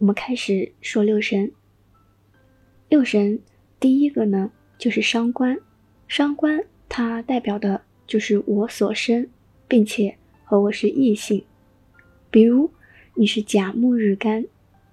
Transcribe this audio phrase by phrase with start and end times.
[0.00, 1.52] 我们开始说六神。
[2.88, 3.38] 六神
[3.78, 5.58] 第一个呢，就是伤官。
[6.08, 9.28] 伤官它代表的就是我所生，
[9.68, 11.44] 并且和我是异性。
[12.30, 12.70] 比如
[13.14, 14.46] 你是甲木日干，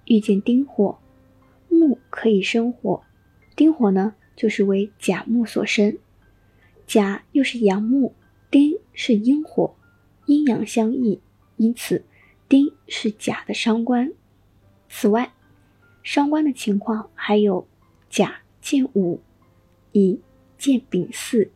[0.04, 0.98] 遇见丁火，
[1.70, 3.02] 木可以生火，
[3.56, 5.96] 丁火呢就是为甲木所生。
[6.86, 8.14] 甲又是阳木，
[8.50, 9.74] 丁是阴火，
[10.26, 11.18] 阴阳相异，
[11.56, 12.04] 因此
[12.46, 14.12] 丁是甲的伤官。
[14.88, 15.32] 此外，
[16.02, 17.66] 伤官的情况还有
[18.08, 19.20] 甲见午，
[19.92, 20.20] 乙
[20.56, 21.50] 见丙巳，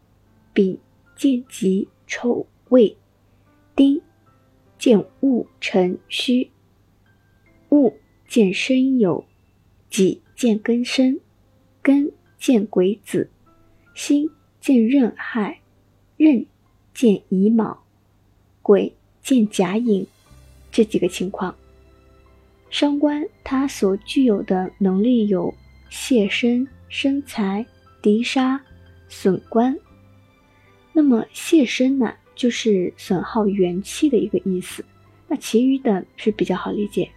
[0.53, 0.79] 丙
[1.17, 2.97] 见己丑未，
[3.75, 4.01] 丁
[4.79, 6.51] 见戊辰戌，
[7.71, 7.95] 戊
[8.29, 9.25] 见申酉，
[9.89, 11.21] 己见庚申，
[11.83, 13.31] 庚见癸子，
[13.95, 15.61] 辛见壬亥，
[16.17, 16.47] 壬
[16.93, 17.83] 见乙卯，
[18.61, 20.07] 癸见甲寅，
[20.71, 21.55] 这几个情况。
[22.73, 25.55] 伤官它所具有的能力有
[25.91, 27.67] 泄身、生财、
[28.01, 28.59] 敌杀、
[29.11, 29.79] 损官。
[30.95, 34.83] 那么泄身呢，就是损耗元气的一个意思。
[35.29, 37.11] 那其余的是比较好理解。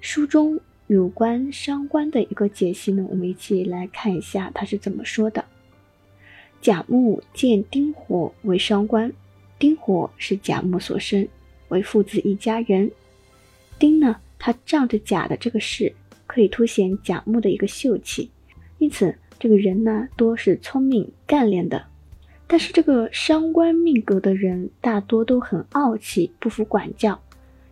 [0.00, 0.58] 书中
[0.88, 5.44] 有关伤官的一个解析呢，我们一起来看一下它是怎么说的。
[6.60, 9.12] 甲木见丁火为伤官，
[9.60, 11.28] 丁火是甲木所生，
[11.68, 12.90] 为父子一家人。
[13.78, 15.92] 丁呢，它仗着甲的这个势，
[16.26, 18.30] 可以凸显甲木的一个秀气，
[18.78, 21.84] 因此这个人呢多是聪明干练的。
[22.46, 27.20] 但是这个伤官命格的人大多都很傲气，不服管教，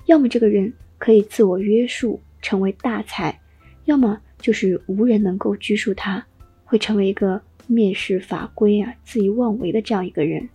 [0.05, 3.41] 要么这个人可以自我约束，成为大才，
[3.87, 6.25] 要么就是无人能够拘束他，
[6.65, 10.49] 会成为一个蔑视法规啊、恣意妄为的这样一个人。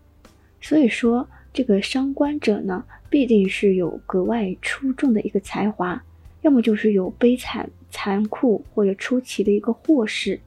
[0.62, 1.28] 所以说。
[1.54, 6.02] 这个伤官者呢，必定是有格外出众的一个才华，
[6.42, 10.40] 要么就是有悲惨、残酷或者出奇的一个祸事。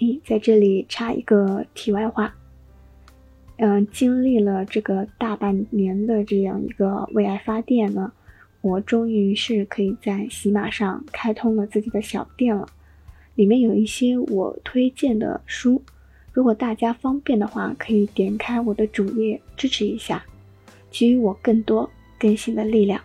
[0.00, 2.34] 诶，在这里插一个题外话，
[3.58, 8.12] 嗯，经历了这个大半年的这样一个为爱发电呢，
[8.60, 12.66] 我终于是可以在喜马上开通了自己的小店了，
[13.36, 15.80] 里面有一些我推荐的书。
[16.34, 20.22] 如果大家方便的话，可以点开我的主页支持一下，
[20.90, 23.00] 给予我更多更新的力量。